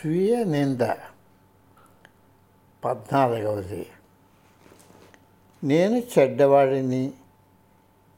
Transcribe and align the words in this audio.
స్వీయ 0.00 0.44
నింద 0.44 0.94
పద్నాలుగవది. 2.84 3.86
నేను 5.64 5.96
చెడ్డవాడిని 5.96 7.12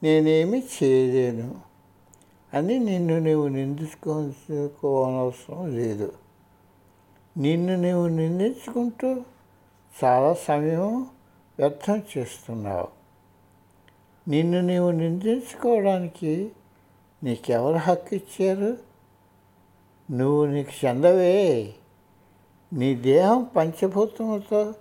నేనేమి 0.02 0.62
చేయలేను 0.82 1.60
అని 2.54 2.78
నిన్ను 2.78 3.18
నీవు 3.18 3.48
నిందించుకోనవసరం 3.48 5.76
లేదు. 5.76 6.12
నిన్ను 7.38 7.76
నీవు 7.76 8.06
నిందించుకుంటూ 8.06 9.22
చాలా 10.04 10.34
సమయం 10.34 11.06
వ్యర్థం 11.58 12.02
చేస్తున్నావు. 12.18 12.88
నిన్ను 14.30 14.60
నీవు 14.60 14.90
నిందించుకోవడానికి 14.90 16.52
నీకెవరు 17.22 17.76
హక్కు 17.76 18.14
ఇచ్చారు? 18.14 18.91
నువ్వు 20.10 20.44
నీకు 20.46 20.86
చెందవే. 20.86 21.74
నీ 22.72 22.94
దేహం 22.94 23.50
పంచభూతములతో 23.56 24.74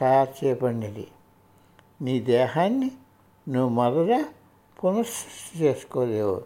తయారు 0.00 0.44
చేయబడినది 0.44 1.06
నీ 2.02 2.20
దేహాన్ని 2.20 2.90
నువ్వు 3.48 3.68
మొదట 3.68 4.26
పునఃసృష్టి 4.84 5.58
చేసుకోలేవు. 5.58 6.42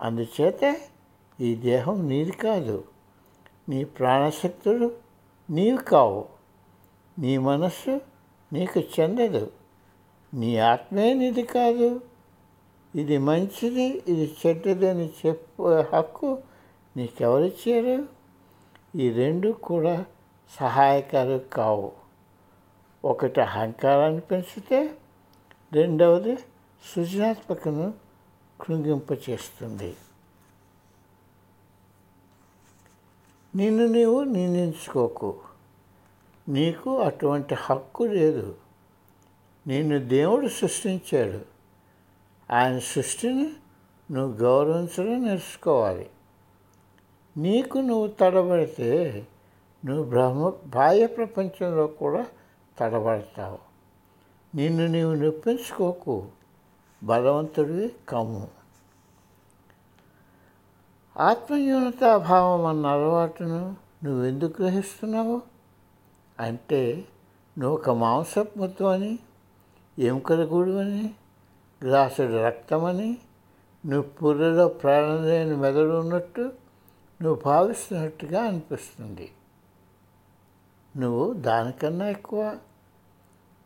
అందుచేత 0.00 0.76
ఈ 1.40 1.54
దేహం 1.54 2.08
నీది 2.08 2.32
కాదు. 2.32 2.84
నీ 3.68 3.84
ప్రాణశక్తులు 3.84 4.90
నీవు 5.50 5.76
కావు. 5.76 6.24
నీ 7.18 7.38
మనస్సు 7.38 8.00
నీకు 8.52 8.80
చెందదు. 8.80 9.50
నీ 10.34 10.56
ఆత్మే 10.56 11.14
నీది 11.14 11.42
కాదు. 11.42 12.00
ఇది 12.94 13.18
మంచిది 13.18 14.02
ఇది 14.08 14.36
చెడ్డదని 14.46 15.10
చెప్పే 15.26 15.96
హక్కు 15.96 16.38
నీకెవరిచ్చారు 16.96 18.08
ఈ 18.96 19.10
రెండు 19.10 19.50
కూడా 19.50 20.04
సహాయకాలు 20.60 21.38
కావు. 21.38 21.92
ఒకటి 23.04 23.40
అహంకారాన్ని 23.40 24.20
పెంచితే 24.20 24.98
రెండవది 25.72 26.36
సృజనాత్మకను 26.94 27.94
కృంగింపచేస్తుంది. 28.60 29.96
నిన్ను 33.56 33.86
నీవు 33.86 34.22
నిందించుకోకు. 34.22 35.40
నీకు 36.48 36.98
అటువంటి 36.98 37.54
హక్కు 37.54 38.04
లేదు. 38.04 38.56
నిన్ను 39.66 39.98
దేవుడు 39.98 40.48
సృష్టించాడు. 40.48 41.40
ఆయన 42.54 42.78
సృష్టిని 42.78 43.52
నువ్వు 44.10 44.36
గౌరవించడం 44.36 45.26
నేర్చుకోవాలి. 45.26 46.10
నీకు 47.36 47.78
నువ్వు 47.78 48.06
తడబడితే 48.06 49.26
నువ్వు 49.84 50.04
బ్రహ్మ 50.04 50.52
బాహ్య 50.66 51.06
ప్రపంచంలో 51.06 51.86
కూడా 51.86 52.26
తడబడతావు. 52.78 53.58
నిన్ను 54.56 54.86
నీవు 54.86 55.14
నొప్పించుకోకు. 55.14 56.26
బలవంతుడివి 57.02 57.92
కమ్ము. 58.08 58.48
ఆత్మన్యూనతాభావం 61.16 62.66
అన్న 62.66 62.86
అలవాటును 62.86 63.76
నువ్వెందుకు 64.04 64.62
గ్రహిస్తున్నావు? 64.62 65.42
అంటే 66.40 67.04
నువ్వు 67.58 67.78
ఒక 67.78 67.90
మాంసపు 67.90 68.84
అని 68.84 69.18
ఎముకల 69.98 70.44
గూడువని 70.44 71.10
గ్లాసుడు 71.84 72.44
రక్తమని 72.46 73.18
నువ్వు 73.86 74.10
పుర్రెలో 74.10 74.68
ప్రాణం 74.68 75.24
లేని 75.24 75.56
మెదడు 75.56 76.00
ఉన్నట్టు 76.00 76.63
నువ్వు 77.24 77.42
భావిస్తున్నట్టుగా 77.44 78.44
అనిపిస్తుంది. 78.44 79.32
నువ్వు 80.96 81.32
దానికన్నా 81.32 82.08
ఎక్కువ 82.08 82.58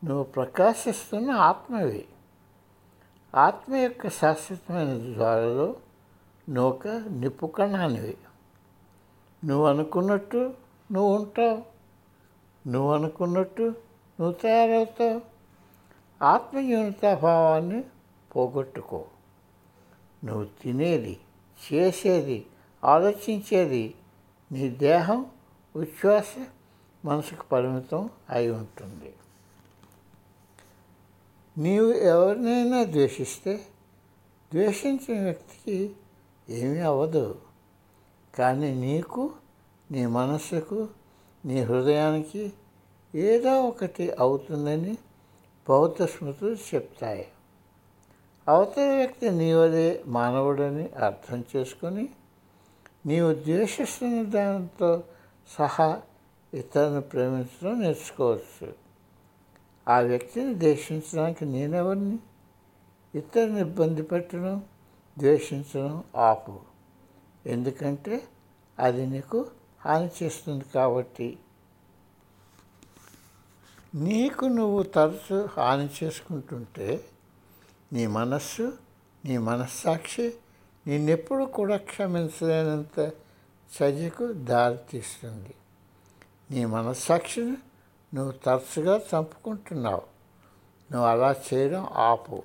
నువ్వు 0.05 0.25
ప్రకాశిస్తున్న 0.25 1.31
ఆత్మవి 1.31 2.09
ఆత్మ 3.34 3.75
యొక్క 3.75 4.09
శాశ్వతమైన 4.09 5.15
ద్వారలో 5.15 5.77
నువ్వు 6.49 6.72
ఒక 6.72 6.88
నిప్పు 6.88 7.47
కణానివి. 7.47 8.16
నువ్వు 9.44 9.66
అనుకున్నట్టు 9.66 10.55
నువ్వు 10.93 11.16
ఉంటావు. 11.16 11.62
నువ్వు 12.69 12.94
అనుకున్నట్టు 12.94 13.62
నువ్వు 14.21 14.32
తయారవుతావు. 14.32 15.21
ఆత్మన్యూనతాభావాన్ని 16.25 17.84
పోగొట్టుకో. 18.37 19.05
నువ్వు 20.25 20.49
తినేది 20.62 21.19
చేసేది 21.72 22.47
ఆలోచించేది 22.84 23.94
నీ 24.53 24.69
దేహం 24.69 25.27
ఉచ్ఛ్వాస 25.77 26.34
మనసుకు 27.05 27.47
పరిమితం 27.47 28.11
అయి 28.31 28.50
ఉంటుంది. 28.50 29.15
నీవు 31.59 31.93
ఎవరినైనా 31.93 32.84
ద్వేషిస్తే 32.84 33.67
ద్వేషించిన 34.53 35.22
వ్యక్తికి 35.22 35.97
ఏమీ 36.49 36.78
అవ్వదు. 36.78 37.41
కానీ 38.34 38.75
నీకు 38.75 39.33
నీ 39.91 40.06
మనస్సుకు 40.06 40.88
నీ 41.44 41.62
హృదయానికి 41.62 42.53
ఏదో 43.15 43.62
ఒకటి 43.62 44.11
అవుతుందని 44.11 44.99
బౌద్ధ 45.69 46.03
స్మృతులు 46.03 46.55
చెప్తాయి. 46.55 47.28
అవతల 48.49 48.97
వ్యక్తి 48.97 49.31
నీవదే 49.31 50.03
మానవుడని 50.06 50.88
అర్థం 50.88 51.44
చేసుకొని 51.56 52.09
నీవు 53.08 53.34
ద్వేషిస్తున్న 53.34 54.22
దానితో 54.22 55.02
సహా 55.58 56.02
ఇతరులను 56.54 57.00
ప్రేమించడం 57.00 57.80
నేర్చుకోవచ్చు. 57.80 58.74
ఆ 59.88 60.00
వ్యక్తిని 60.00 60.54
ద్వేషించడానికి 60.54 61.44
నేనెవరిని? 61.44 62.19
ఇతరుని 63.14 63.60
ఇబ్బంది 63.60 64.02
పెట్టడం 64.02 64.64
ద్వేషించడం 65.19 66.04
ఆపు. 66.16 66.60
ఎందుకంటే 67.46 68.28
అది 68.78 69.06
నీకు 69.06 69.46
హాని 69.84 70.25
చేస్తుంది 70.25 70.64
కాబట్టి. 70.75 71.38
నీకు 73.94 74.44
నువ్వు 74.44 74.82
తరచు 74.82 75.48
హాని 75.56 76.04
చేసుకుంటుంటే 76.04 77.04
నీ 77.92 78.06
మనస్సు 78.06 78.72
నీ 79.25 79.38
మనస్సాక్షి 79.38 80.34
నిన్నెప్పుడు 80.88 81.44
కూడా 81.44 81.76
క్షమించలేనంత 81.76 83.12
చర్యకు 83.82 84.32
దారితీస్తుంది. 84.32 85.54
నీ 86.50 86.65
మనస్సాక్షిని 86.65 87.56
నువ్వు 88.15 88.32
తరచుగా 88.32 88.97
చంపుకుంటున్నావు. 88.97 90.03
నువ్వు 90.93 91.09
అలా 91.09 91.34
చేయడం 91.54 91.87
ఆపు. 91.93 92.43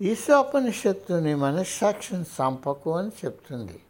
ఈశోపనిషత్తు 0.00 1.14
నీ 1.14 1.34
మనస్సాక్షిని 1.34 2.22
చంపకు 2.22 2.96
అని 2.96 3.10
చెప్తుంది. 3.24 3.80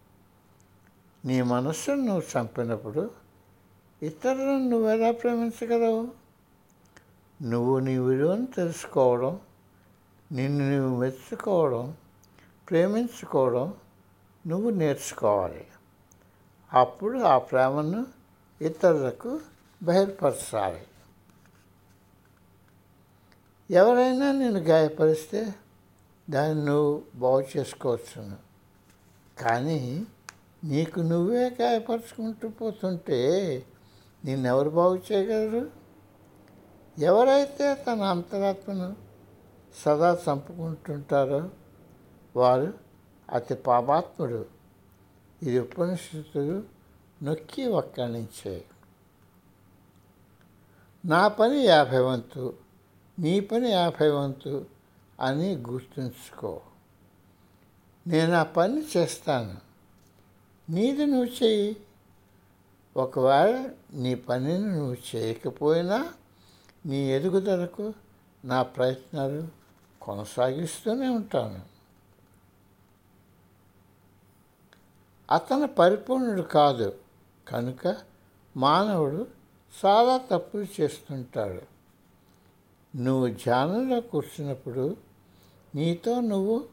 నీ 1.24 1.42
మనస్సును 1.42 2.04
నువ్వు 2.04 2.22
చంపినప్పుడు 2.38 3.10
ఇతరులను 4.02 4.68
నువ్వు 4.68 4.88
ఎలా 4.88 5.10
ప్రేమించగలవు? 5.10 6.08
నువ్వు 7.42 7.78
నీ 7.78 7.98
విలువను 7.98 8.46
తెలుసుకోవడం 8.46 9.40
నిన్ను 10.30 10.64
నువ్వు 10.70 10.96
మెచ్చుకోవడం 11.00 11.84
ప్రేమించుకోవడం 12.68 13.66
నువ్వు 14.46 14.70
నేర్చుకోవాలి. 14.70 15.64
అప్పుడు 16.72 17.18
ఆ 17.22 17.38
ప్రేమను 17.38 18.06
ఇతరులకు 18.60 19.32
బయలుపరచాలి 19.80 20.82
ఎవరైనా 23.70 24.32
నేను 24.32 24.60
గాయపరిస్తే 24.60 25.40
దాన్ని 26.30 26.64
నువ్వు 26.64 27.02
బాగు 27.14 27.44
చేసుకోవచ్చును 27.56 28.38
కానీ 29.36 30.06
నీకు 30.64 31.00
నువ్వే 31.00 31.44
గాయపరుచుకుంటూ 31.60 32.48
పోతుంటే 32.48 33.20
నిన్నెవరు 34.24 34.70
బాగు 34.70 34.96
చేయగలరు? 35.12 35.62
ఎవరైతే 36.96 37.74
తన 37.74 38.02
అంతరాత్మను 38.02 38.88
సదా 39.76 40.18
చంపుకుంటుంటారో 40.30 41.50
వారు 42.36 42.74
అతి 43.30 43.54
పాపాత్ముడు. 43.54 44.46
ఇది 45.42 45.58
ఉపనిషత్తులు 45.58 46.62
నొక్కి 47.22 47.66
ఒక్కడించే 47.66 48.64
నా 51.04 51.28
పని 51.28 51.58
యాభై 51.58 51.98
వంతు 51.98 52.54
నీ 53.18 53.40
పని 53.40 53.68
యాభై 53.70 54.08
వంతు 54.08 54.66
అని 55.20 55.56
గుర్తుంచుకో. 55.56 56.60
నేను 58.06 58.32
ఆ 58.32 58.42
పని 58.42 58.86
చేస్తాను. 58.96 59.56
నీది 60.70 61.06
నువ్వు 61.06 61.44
చెయ్యి. 61.44 61.76
ఒకవేళ 62.96 63.70
నీ 63.92 64.14
పనిని 64.14 64.66
నువ్వు 64.66 65.16
చేయకపోయినా 65.16 66.12
నీ 66.86 66.96
ఎదుగుదలకు 66.96 67.94
నా 68.44 68.62
ప్రయత్నాలు 68.62 69.59
కొనసాగిస్తూనే 70.02 71.08
ఉంటాను. 71.08 71.60
అతను 75.34 75.66
పరిపూర్ణుడు 75.66 76.42
కాదు. 76.42 76.98
కనుక 77.48 77.96
మానవుడు 78.56 79.26
చాలా 79.84 80.16
తప్పులు 80.16 80.66
చేస్తుంటాడు. 80.80 81.62
నువ్వు 82.96 83.28
ధ్యానంలో 83.28 84.00
కూర్చున్నప్పుడు 84.00 84.96
నీతో 85.74 86.20
నువ్వు 86.20 86.64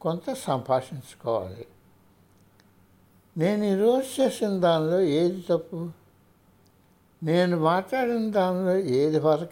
కొంత 0.00 0.32
సంభాషించుకోవాలి. 0.32 1.66
నేను 3.38 3.64
ఈరోజు 3.64 4.22
చేసిన 4.22 4.60
దానిలో 4.60 5.00
ఏది 5.00 5.44
తప్పు? 5.48 5.90
నేను 7.22 7.60
మాట్లాడిన 7.60 8.30
దానిలో 8.30 8.76
ఏది 8.76 9.20
బాధ 9.20 9.44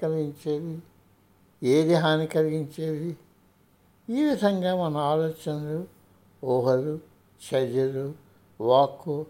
ఏది 1.62 1.94
హాని 1.94 2.26
కలిగించేది? 2.26 3.16
ఈ 4.10 4.24
విధంగా 4.24 4.88
మన 4.88 4.96
ఆలోచనలు 4.96 5.86
ఊహలు 6.44 7.00
చర్యలు 7.54 8.14
వాక్కు 8.60 9.26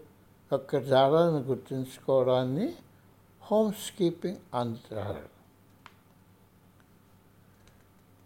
యొక్క 0.51 0.77
జాడాలను 0.77 1.39
గుర్తుంచుకోవడాన్ని 1.39 2.73
హోమ్స్కీపింగ్ 3.41 4.37
అంటారు. 4.53 5.37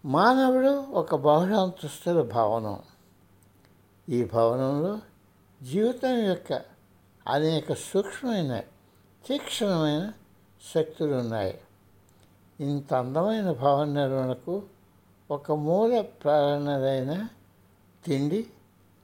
మానవుడు 0.05 0.85
ఒక 0.91 1.15
బహుళాంతస్తుల 1.15 2.21
భవనం. 2.21 2.79
ఈ 4.09 4.23
భవనంలో 4.23 4.99
జీవితం 5.63 6.19
యొక్క 6.19 6.61
అనేక 7.27 7.73
సూక్ష్మమైన 7.73 8.59
తీక్షణమైన 9.25 10.13
శక్తులు 10.75 11.13
ఉన్నాయి 11.15 11.61
ఇంత 12.59 12.93
అందమైన 12.93 13.51
భవన 13.51 13.85
నిర్వహణకు 13.85 14.63
ఒక 15.31 15.51
మూల 15.51 16.01
ప్రారణదైన 16.01 17.27
తిండి 18.05 18.47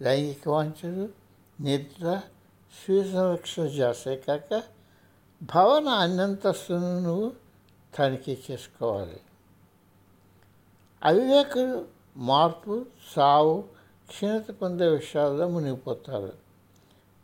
లైంగిక 0.01 0.49
వాంఛలు 0.49 1.09
నిద్ర 1.61 2.21
స్వీసరక్షణ 2.73 3.63
చేసే 3.63 4.15
కాక 4.15 4.63
భవన 5.43 5.87
అన్నంతస్తును 5.87 6.99
నువ్వు 6.99 7.31
తనిఖీ 7.97 8.37
చేసుకోవాలి. 8.51 9.19
అవివేకులు 11.03 11.85
మార్పు 12.17 12.85
సావు 13.15 13.63
క్షీణత 14.09 14.51
పొందే 14.51 14.87
విషయాల్లో 14.87 15.47
మునిగిపోతారు. 15.47 16.33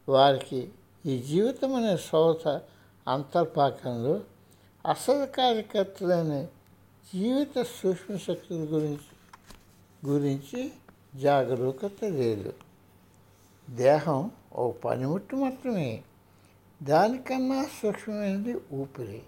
వారికి 0.10 0.72
ఈ 1.06 1.22
జీవితం 1.22 1.76
అనే 1.76 1.98
శోత 1.98 2.62
అంతర్పాకంలో 3.08 4.20
అసలు 4.88 5.26
కార్యకర్తలైన 5.26 6.44
జీవిత 7.14 7.62
సూక్ష్మ 7.62 8.18
శక్తుల 8.18 8.58
గురించి 8.58 9.00
గురించి 10.06 10.72
జాగరూకత 11.16 12.04
లేదు. 12.04 12.54
దేహం 13.70 14.32
ఓ 14.54 14.72
పనిముట్టు 14.72 15.36
మాత్రమే. 15.36 16.04
దానికన్నా 16.84 17.66
సూక్ష్మమైనది 17.82 18.62
ఊపిరి. 18.74 19.24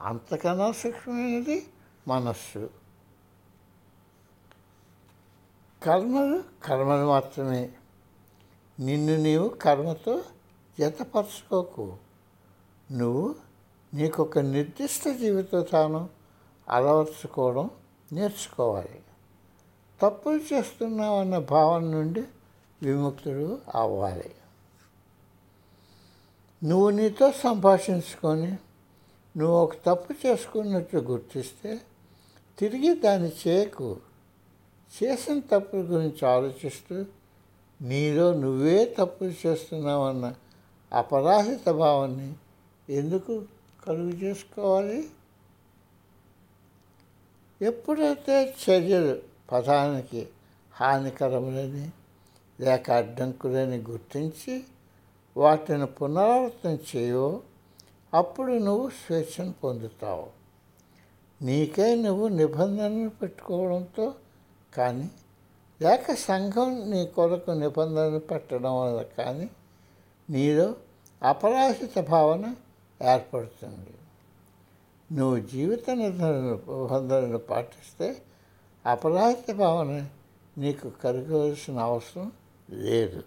అంతకన్నా 0.00 0.72
సూక్ష్మమైనది 0.72 1.66
మనస్సు. 2.08 2.70
కర్మలు 5.82 6.44
కర్మలు 6.64 7.06
మాత్రమే. 7.06 7.70
నిన్ను 8.80 9.16
నీవు 9.16 9.48
కర్మతో 9.48 10.22
జతపరచుకోకు. 10.78 11.96
నువ్వు 12.92 13.49
నీకు 13.94 14.22
ఒక 14.22 14.38
నిర్దిష్ట 14.38 15.08
జీవితాను 15.08 16.08
అలవర్చుకోవడం 16.68 17.70
నేర్చుకోవాలి. 18.12 19.02
తప్పులు 20.02 20.54
చేస్తున్నావన్న 20.54 21.38
భావన 21.38 21.82
నుండి 21.82 22.24
విముక్తుడు 22.82 23.58
అవ్వాలి. 23.74 24.34
నువ్వు 26.64 26.90
నీతో 26.90 27.32
సంభాషించుకొని 27.32 28.50
నువ్వు 29.36 29.56
ఒక 29.56 29.74
తప్పు 29.86 30.26
చేసుకున్నట్లు 30.26 31.00
గుర్తిస్తే 31.00 31.80
తిరిగి 32.58 32.94
దాన్ని 32.94 33.32
చేయకు. 33.48 33.96
చేసిన 35.02 35.38
తప్పుల 35.38 35.78
గురించి 35.78 36.28
ఆలోచిస్తూ 36.28 37.04
నీలో 37.82 38.34
నువ్వే 38.34 38.96
తప్పులు 38.98 39.46
చేస్తున్నావన్న 39.46 40.34
అపరాహిత 40.92 41.68
భావాన్ని 41.68 42.34
ఎందుకు 42.88 43.44
కలుగు 43.82 44.14
చేసుకోవాలి. 44.24 45.00
ఎప్పుడైతే 47.60 48.54
చర్యలు 48.62 49.14
పదానికి 49.52 50.28
హానికరములని 50.74 51.86
లేక 52.58 52.90
అడ్డంకులని 52.90 53.78
గుర్తించి 53.78 54.54
వాటిని 55.36 55.86
పునరావృతం 55.86 56.78
చేయో 56.90 57.42
అప్పుడు 58.12 58.52
నువ్వు 58.58 58.90
స్వేచ్ఛను 58.90 59.52
పొందుతావు. 59.52 60.28
నీకే 61.40 61.88
నువ్వు 61.96 62.28
నిబంధనలు 62.28 63.10
పెట్టుకోవడంతో 63.10 64.14
కానీ 64.74 65.08
లేక 65.80 66.14
సంఘం 66.14 66.90
నీ 66.90 67.06
కొరకు 67.06 67.50
నిబంధనలు 67.50 68.18
పెట్టడం 68.18 68.74
వల్ల 68.80 69.02
కానీ 69.18 69.48
నీలో 70.30 70.74
అపరాహిత 71.22 71.98
భావన 71.98 72.54
ఏర్పడుతుంది. 73.02 73.94
నువ్వు 75.12 75.40
జీవిత 75.40 75.90
నిర్ధారణ 75.90 76.36
నిబంధనలు 76.36 77.38
పాటిస్తే 77.38 78.22
అపరాహిత 78.86 79.54
భావన 79.54 80.08
నీకు 80.58 80.90
కరగవలసిన 80.90 81.78
అవసరం 81.78 82.32
లేదు. 82.70 83.22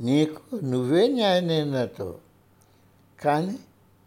నీకు 0.00 0.56
నువ్వే 0.64 1.08
న్యాయనిర్ణయతో 1.08 2.18
కానీ 3.20 3.58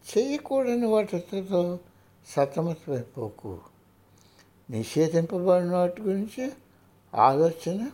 చేయకూడని 0.05 0.85
వాటితో 0.85 1.79
సతమతమైపోకు 2.27 3.59
నిషేధింపబడిన 4.69 5.75
వాటి 5.75 6.01
గురించి 6.01 6.51
ఆలోచన 7.15 7.91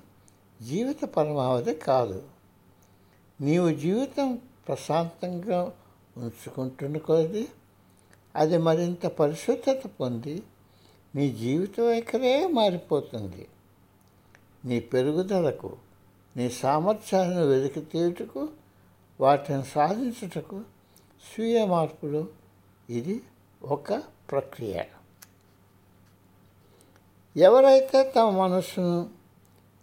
జీవిత 0.62 1.06
పరమావధి 1.06 1.76
కాదు. 1.76 2.24
నీవు 3.42 3.70
జీవితం 3.70 4.42
ప్రశాంతంగా 4.68 5.74
ఉంచుకుంటున్న 6.18 6.98
కొద్దీ 6.98 7.48
అది 8.36 8.58
మరింత 8.58 9.06
పరిశుద్ధత 9.06 9.88
పొంది 9.88 10.44
నీ 11.16 11.32
జీవిత 11.32 11.80
వైఖరే 11.80 12.48
మారిపోతుంది. 12.48 13.48
నీ 14.66 14.80
పెరుగుదలకు 14.80 15.78
నీ 16.38 16.50
సామర్థ్యాలను 16.50 17.45
వెలికి 17.45 17.81
తీయుటకు 17.81 18.50
వాటిని 19.21 19.64
సాధించుటకు 19.64 20.62
స్వీయ 21.33 21.66
మార్పులు 21.66 22.28
ఇది 22.90 23.21
ఒక 23.64 23.94
ప్రక్రియ. 24.31 24.83
ఎవరైతే 27.38 28.14
తమ 28.16 28.30
మనస్సును 28.30 29.10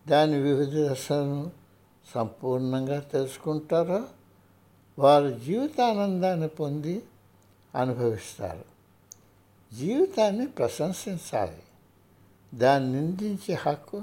దాని 0.09 0.43
వివిధ 0.43 0.93
దశలను 0.93 1.51
సంపూర్ణంగా 2.15 3.01
తెలుసుకుంటారో 3.01 4.05
వారు 4.99 5.31
జీవితానందాన్ని 5.31 6.49
పొంది 6.49 7.03
అనుభవిస్తారు. 7.75 8.65
జీవితాన్ని 9.75 10.47
ప్రశంసించాలి. 10.47 11.63
దాన్ని 12.59 13.01
నిందించే 13.01 13.55
హక్కు 13.55 14.03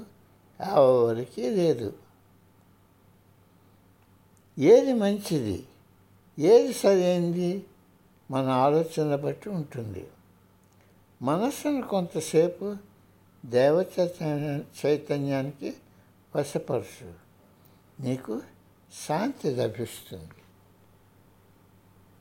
ఎవరికి 0.60 1.50
లేదు. 1.50 1.92
ఏది 4.58 4.92
మంచిది 4.92 5.66
ఏది 6.38 6.74
సరైనది 6.74 7.64
మన 8.30 8.48
ఆలోచన 8.48 9.16
బట్టి 9.16 9.48
ఉంటుంది. 9.48 10.08
మనస్సును 11.22 11.82
కొంతసేపు 11.82 12.76
దైవ 13.46 13.84
చైతన్యానికి 14.86 15.76
వశపరచు. 16.36 17.25
నీకు 18.00 18.42
శాంతి 19.06 19.50
లభిస్తుంది. 19.50 20.34